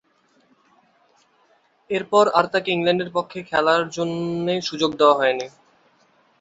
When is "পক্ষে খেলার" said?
3.13-3.83